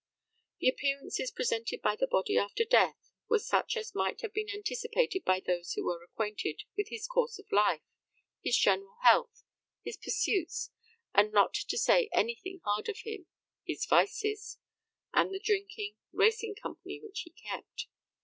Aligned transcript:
The 0.59 0.67
appearances 0.67 1.29
presented 1.29 1.79
by 1.83 1.95
the 1.95 2.07
body 2.07 2.35
after 2.35 2.65
death 2.65 2.97
were 3.29 3.37
such 3.37 3.77
as 3.77 3.93
might 3.93 4.21
have 4.21 4.33
been 4.33 4.49
anticipated 4.51 5.23
by 5.23 5.39
those 5.45 5.73
who 5.73 5.85
were 5.85 6.03
acquainted 6.03 6.63
with 6.75 6.89
his 6.89 7.05
course 7.05 7.37
of 7.37 7.45
life, 7.51 7.83
his 8.43 8.57
general 8.57 8.97
health, 9.03 9.43
his 9.83 9.97
pursuits, 9.97 10.71
and, 11.13 11.31
not 11.31 11.53
to 11.53 11.77
say 11.77 12.09
anything 12.13 12.61
hard 12.65 12.89
of 12.89 12.97
him, 13.03 13.27
his 13.63 13.85
vices, 13.85 14.57
and 15.13 15.29
the 15.31 15.39
drinking, 15.39 15.93
racing 16.11 16.55
company 16.55 16.99
which 16.99 17.19
he 17.19 17.29
kept. 17.29 17.85